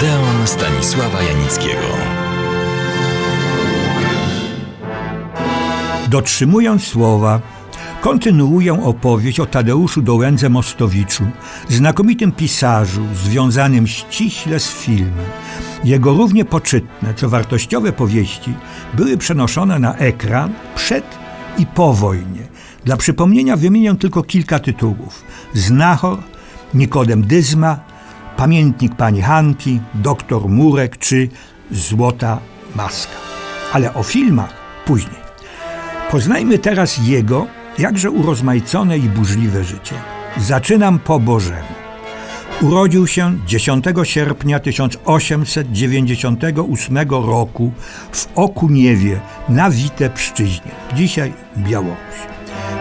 Odeon 0.00 0.46
Stanisława 0.46 1.22
Janickiego. 1.22 1.86
Dotrzymując 6.08 6.84
słowa, 6.84 7.40
kontynuuję 8.00 8.84
opowieść 8.84 9.40
o 9.40 9.46
Tadeuszu 9.46 10.02
Dołędze 10.02 10.48
Mostowiczu, 10.48 11.24
znakomitym 11.68 12.32
pisarzu 12.32 13.06
związanym 13.14 13.86
ściśle 13.86 14.60
z 14.60 14.70
filmem. 14.70 15.26
Jego 15.84 16.12
równie 16.12 16.44
poczytne, 16.44 17.14
co 17.14 17.28
wartościowe 17.28 17.92
powieści 17.92 18.54
były 18.94 19.16
przenoszone 19.16 19.78
na 19.78 19.96
ekran 19.96 20.52
przed 20.74 21.18
i 21.58 21.66
po 21.66 21.94
wojnie. 21.94 22.42
Dla 22.84 22.96
przypomnienia 22.96 23.56
wymienię 23.56 23.96
tylko 23.96 24.22
kilka 24.22 24.58
tytułów. 24.58 25.24
Znachor, 25.54 26.18
Nikodem 26.74 27.22
Dyzma, 27.22 27.89
Pamiętnik 28.40 28.94
Pani 28.94 29.22
Hanki, 29.22 29.80
Doktor 29.94 30.48
Murek 30.48 30.98
czy 30.98 31.28
Złota 31.70 32.38
Maska. 32.74 33.16
Ale 33.72 33.94
o 33.94 34.02
filmach 34.02 34.54
później. 34.84 35.20
Poznajmy 36.10 36.58
teraz 36.58 36.98
jego 37.06 37.46
jakże 37.78 38.10
urozmaicone 38.10 38.98
i 38.98 39.02
burzliwe 39.02 39.64
życie. 39.64 39.94
Zaczynam 40.36 40.98
po 40.98 41.20
Bożemu. 41.20 41.74
Urodził 42.60 43.06
się 43.06 43.38
10 43.46 43.84
sierpnia 44.02 44.60
1898 44.60 46.98
roku 47.10 47.72
w 48.12 48.28
Okuniewie 48.34 49.20
na 49.48 49.70
Witebszczyźnie, 49.70 50.70
dzisiaj 50.94 51.32
Białoruś. 51.56 52.16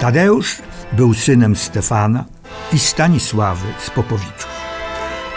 Tadeusz 0.00 0.56
był 0.92 1.14
synem 1.14 1.56
Stefana 1.56 2.24
i 2.72 2.78
Stanisławy 2.78 3.66
z 3.78 3.90
Popowiczów. 3.90 4.53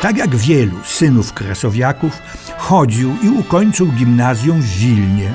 Tak 0.01 0.17
jak 0.17 0.35
wielu 0.35 0.77
synów 0.83 1.33
kresowiaków, 1.33 2.21
chodził 2.57 3.15
i 3.23 3.29
ukończył 3.29 3.87
gimnazjum 3.87 4.61
w 4.61 4.77
Wilnie, 4.77 5.31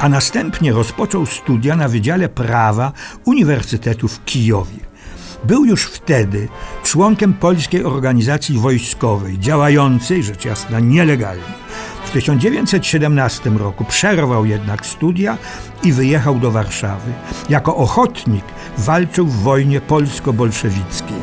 a 0.00 0.08
następnie 0.08 0.72
rozpoczął 0.72 1.26
studia 1.26 1.76
na 1.76 1.88
Wydziale 1.88 2.28
Prawa 2.28 2.92
Uniwersytetu 3.24 4.08
w 4.08 4.24
Kijowie. 4.24 4.78
Był 5.44 5.64
już 5.64 5.84
wtedy 5.84 6.48
członkiem 6.82 7.34
polskiej 7.34 7.84
organizacji 7.84 8.58
wojskowej, 8.58 9.38
działającej, 9.38 10.22
rzecz 10.22 10.44
jasna, 10.44 10.80
nielegalnie. 10.80 11.42
W 12.04 12.10
1917 12.10 13.50
roku 13.50 13.84
przerwał 13.84 14.46
jednak 14.46 14.86
studia 14.86 15.38
i 15.82 15.92
wyjechał 15.92 16.38
do 16.38 16.50
Warszawy. 16.50 17.12
Jako 17.48 17.76
ochotnik 17.76 18.44
walczył 18.78 19.26
w 19.26 19.42
wojnie 19.42 19.80
polsko-bolszewickiej. 19.80 21.16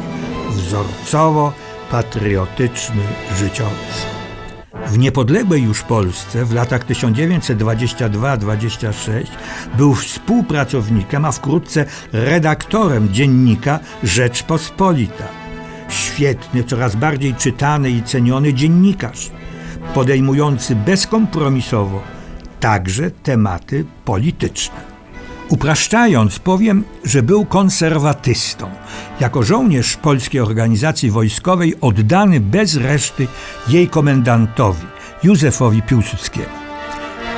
Wzorcowo 0.50 1.54
patriotyczny 1.92 3.04
życiorys. 3.38 4.06
W 4.88 4.98
niepodległej 4.98 5.64
już 5.64 5.82
Polsce 5.82 6.46
w 6.46 6.54
latach 6.54 6.86
1922-26 6.86 9.26
był 9.78 9.96
współpracownikiem, 9.96 11.26
a 11.26 11.32
wkrótce 11.32 11.86
redaktorem 12.12 13.14
dziennika 13.14 13.80
Rzeczpospolita. 14.04 15.28
Świetny, 15.90 16.64
coraz 16.64 16.96
bardziej 16.96 17.36
czytany 17.36 17.92
i 17.92 18.04
ceniony 18.04 18.54
dziennikarz, 18.54 19.32
podejmujący 19.94 20.76
bezkompromisowo 20.76 22.02
także 22.60 23.12
tematy 23.12 23.86
polityczne. 24.06 24.91
Upraszczając, 25.52 26.40
powiem, 26.40 26.84
że 27.04 27.24
był 27.24 27.46
konserwatystą. 27.46 28.70
Jako 29.20 29.44
żołnierz 29.44 29.98
polskiej 29.98 30.42
organizacji 30.42 31.12
wojskowej 31.12 31.76
oddany 31.82 32.40
bez 32.40 32.76
reszty 32.76 33.28
jej 33.68 33.88
komendantowi, 33.88 34.86
Józefowi 35.24 35.82
Piłsudskiemu. 35.82 36.62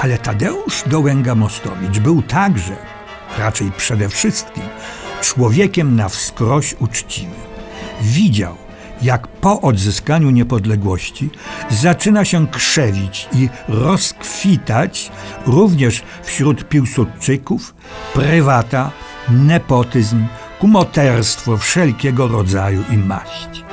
Ale 0.02 0.18
Tadeusz 0.18 0.84
Dołęga-Mostowicz 0.84 2.00
był 2.00 2.22
także, 2.22 2.76
raczej 3.38 3.72
przede 3.78 4.10
wszystkim, 4.10 4.64
człowiekiem 5.22 5.96
na 5.96 6.10
wskroś 6.10 6.76
uczciwym. 6.80 7.32
Widział, 8.02 8.58
jak 9.02 9.28
po 9.28 9.62
odzyskaniu 9.62 10.30
niepodległości 10.30 11.30
zaczyna 11.70 12.26
się 12.26 12.48
krzewić 12.48 13.30
i 13.34 13.50
rozkwitać 13.68 15.12
również 15.48 16.04
wśród 16.24 16.70
Piłsudczyków 16.70 17.76
prywata, 18.14 18.92
nepotyzm, 19.30 20.26
kumoterstwo 20.60 21.58
wszelkiego 21.58 22.28
rodzaju 22.28 22.84
i 22.92 22.98
maści. 22.98 23.64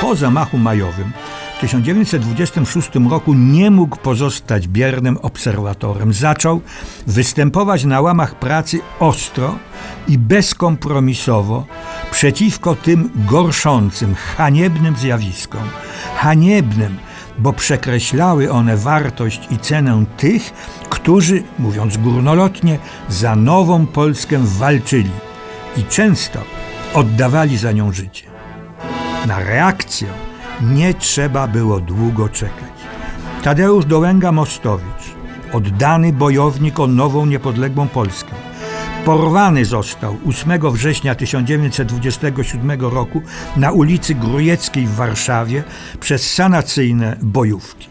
Po 0.00 0.14
zamachu 0.14 0.58
majowym 0.58 1.12
w 1.58 1.60
1926 1.60 2.90
roku 3.10 3.34
nie 3.34 3.70
mógł 3.70 3.96
pozostać 3.96 4.68
biernym 4.68 5.18
obserwatorem. 5.22 6.12
Zaczął 6.12 6.60
występować 7.06 7.84
na 7.84 8.00
łamach 8.00 8.34
pracy 8.34 8.80
ostro 9.00 9.58
i 10.08 10.18
bezkompromisowo 10.18 11.66
przeciwko 12.10 12.74
tym 12.74 13.10
gorszącym, 13.14 14.14
haniebnym 14.14 14.96
zjawiskom. 14.96 15.62
Haniebnym, 16.16 16.96
bo 17.38 17.52
przekreślały 17.52 18.52
one 18.52 18.76
wartość 18.76 19.40
i 19.50 19.58
cenę 19.58 20.04
tych, 20.16 20.52
którzy, 20.88 21.42
mówiąc 21.58 21.96
górnolotnie, 21.96 22.78
za 23.08 23.36
nową 23.36 23.86
Polskę 23.86 24.38
walczyli 24.42 25.10
i 25.76 25.84
często 25.84 26.40
oddawali 26.94 27.56
za 27.56 27.72
nią 27.72 27.92
życie. 27.92 28.26
Na 29.26 29.38
reakcję 29.38 30.08
nie 30.62 30.94
trzeba 30.94 31.48
było 31.48 31.80
długo 31.80 32.28
czekać. 32.28 32.78
Tadeusz 33.42 33.84
Dołęga-Mostowicz, 33.84 35.14
oddany 35.52 36.12
bojownik 36.12 36.80
o 36.80 36.86
nową, 36.86 37.26
niepodległą 37.26 37.88
Polskę, 37.88 38.34
porwany 39.08 39.64
został 39.64 40.16
8 40.28 40.72
września 40.72 41.14
1927 41.14 42.80
roku 42.80 43.22
na 43.56 43.72
ulicy 43.72 44.14
Grujeckiej 44.14 44.86
w 44.86 44.94
Warszawie 44.94 45.64
przez 46.00 46.34
sanacyjne 46.34 47.16
bojówki. 47.22 47.88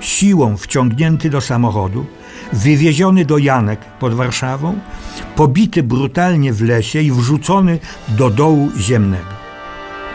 Siłą 0.00 0.56
wciągnięty 0.56 1.30
do 1.30 1.40
samochodu, 1.40 2.06
wywieziony 2.52 3.24
do 3.24 3.38
Janek 3.38 3.80
pod 3.80 4.14
Warszawą, 4.14 4.78
pobity 5.36 5.82
brutalnie 5.82 6.52
w 6.52 6.62
lesie 6.62 7.00
i 7.00 7.12
wrzucony 7.12 7.78
do 8.08 8.30
dołu 8.30 8.70
ziemnego. 8.78 9.34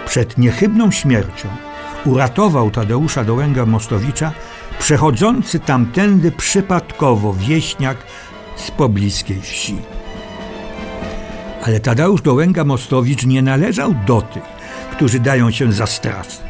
Przed 0.06 0.38
niechybną 0.38 0.92
śmiercią 0.92 1.50
uratował 2.06 2.72
Tadeusza 2.72 3.24
Dołęga 3.24 3.66
Mostowicza 3.66 4.32
przechodzący 4.80 5.60
tamtędy 5.60 6.32
przypadkowo 6.32 7.34
wieśniak 7.34 7.98
z 8.56 8.72
pobliskiej 8.72 9.42
wsi. 9.42 10.01
Ale 11.62 11.80
Tadeusz 11.80 12.22
Dołęga-Mostowicz 12.22 13.26
nie 13.26 13.42
należał 13.42 13.96
do 14.06 14.22
tych, 14.22 14.44
którzy 14.92 15.20
dają 15.20 15.52
się 15.52 15.74
zastraszyć. 15.74 16.42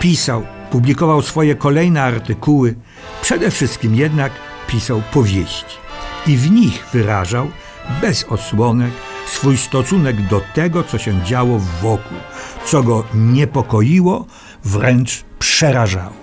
Pisał, 0.00 0.46
publikował 0.70 1.22
swoje 1.22 1.54
kolejne 1.54 2.02
artykuły, 2.02 2.74
przede 3.22 3.50
wszystkim 3.50 3.94
jednak 3.94 4.32
pisał 4.66 5.02
powieści. 5.12 5.76
I 6.26 6.36
w 6.36 6.50
nich 6.50 6.86
wyrażał, 6.92 7.48
bez 8.00 8.24
osłonek, 8.24 8.90
swój 9.26 9.56
stosunek 9.56 10.28
do 10.28 10.40
tego, 10.54 10.82
co 10.82 10.98
się 10.98 11.22
działo 11.24 11.60
wokół, 11.82 12.18
co 12.66 12.82
go 12.82 13.04
niepokoiło, 13.14 14.26
wręcz 14.64 15.24
przerażało. 15.38 16.20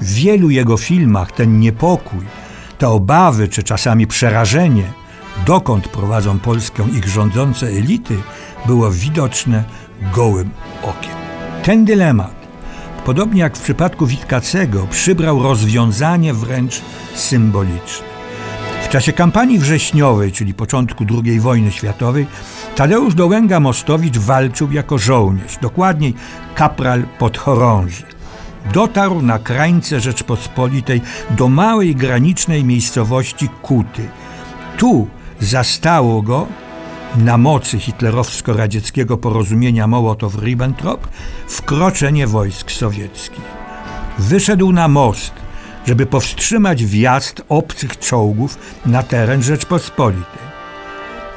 W 0.00 0.14
wielu 0.14 0.50
jego 0.50 0.76
filmach 0.76 1.32
ten 1.32 1.60
niepokój, 1.60 2.24
te 2.78 2.88
obawy 2.88 3.48
czy 3.48 3.62
czasami 3.62 4.06
przerażenie– 4.06 4.92
dokąd 5.46 5.88
prowadzą 5.88 6.38
Polskę 6.38 6.86
ich 6.92 7.08
rządzące 7.08 7.66
elity, 7.66 8.16
było 8.66 8.90
widoczne 8.90 9.64
gołym 10.14 10.50
okiem. 10.82 11.14
Ten 11.62 11.84
dylemat, 11.84 12.34
podobnie 13.04 13.40
jak 13.40 13.56
w 13.56 13.62
przypadku 13.62 14.06
Witkacego, 14.06 14.86
przybrał 14.90 15.42
rozwiązanie 15.42 16.34
wręcz 16.34 16.82
symboliczne. 17.14 18.06
W 18.84 18.88
czasie 18.88 19.12
kampanii 19.12 19.58
wrześniowej, 19.58 20.32
czyli 20.32 20.54
początku 20.54 21.04
II 21.24 21.40
wojny 21.40 21.72
światowej, 21.72 22.26
Tadeusz 22.76 23.14
Dołęga-Mostowicz 23.14 24.18
walczył 24.18 24.72
jako 24.72 24.98
żołnierz, 24.98 25.58
dokładniej 25.62 26.14
kapral 26.54 27.02
podchorąży. 27.18 28.02
Dotarł 28.72 29.22
na 29.22 29.38
krańce 29.38 30.00
Rzeczpospolitej 30.00 31.00
do 31.30 31.48
małej 31.48 31.96
granicznej 31.96 32.64
miejscowości 32.64 33.48
Kuty. 33.62 34.08
Tu 34.76 35.08
zastało 35.40 36.22
go 36.22 36.46
na 37.16 37.38
mocy 37.38 37.78
hitlerowsko-radzieckiego 37.78 39.16
porozumienia 39.16 39.86
Mołotow-Ribbentrop 39.86 40.98
wkroczenie 41.48 42.26
wojsk 42.26 42.70
sowieckich. 42.70 43.44
Wyszedł 44.18 44.72
na 44.72 44.88
most, 44.88 45.32
żeby 45.86 46.06
powstrzymać 46.06 46.84
wjazd 46.84 47.42
obcych 47.48 47.98
czołgów 47.98 48.58
na 48.86 49.02
teren 49.02 49.42
Rzeczpospolitej. 49.42 50.46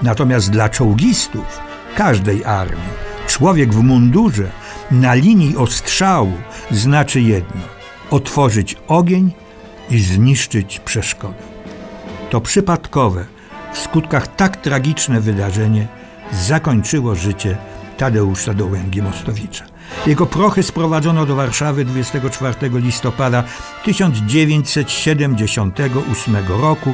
Natomiast 0.01 0.49
dla 0.49 0.69
czołgistów 0.69 1.59
każdej 1.95 2.45
armii 2.45 3.09
człowiek 3.27 3.73
w 3.73 3.83
mundurze 3.83 4.51
na 4.91 5.13
linii 5.13 5.57
ostrzału 5.57 6.33
znaczy 6.71 7.21
jedno 7.21 7.61
otworzyć 8.11 8.75
ogień 8.87 9.31
i 9.89 9.99
zniszczyć 9.99 10.79
przeszkodę. 10.79 11.43
To 12.29 12.41
przypadkowe, 12.41 13.25
w 13.73 13.79
skutkach 13.79 14.35
tak 14.35 14.57
tragiczne 14.57 15.21
wydarzenie 15.21 15.87
zakończyło 16.31 17.15
życie 17.15 17.57
Tadeusza 17.97 18.53
Dołęgi-Mostowicza. 18.53 19.63
Jego 20.07 20.25
prochy 20.25 20.63
sprowadzono 20.63 21.25
do 21.25 21.35
Warszawy 21.35 21.85
24 21.85 22.55
listopada 22.73 23.43
1978 23.83 26.35
roku 26.47 26.93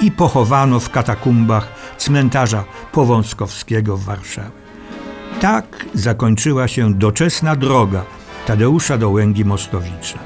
i 0.00 0.10
pochowano 0.10 0.80
w 0.80 0.90
katakumbach 0.90 1.68
cmentarza 1.98 2.64
Powązkowskiego 2.92 3.96
w 3.96 4.04
Warszawie. 4.04 4.50
Tak 5.40 5.86
zakończyła 5.94 6.68
się 6.68 6.94
doczesna 6.94 7.56
droga 7.56 8.04
Tadeusza 8.46 8.98
Dołęgi-Mostowicza. 8.98 10.18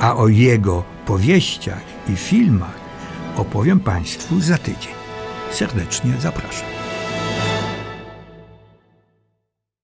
A 0.00 0.16
o 0.16 0.28
jego 0.28 0.82
powieściach 1.06 1.82
i 2.08 2.16
filmach 2.16 2.80
opowiem 3.36 3.80
Państwu 3.80 4.40
za 4.40 4.58
tydzień. 4.58 4.99
Serdecznie 5.50 6.12
zapraszam. 6.20 6.89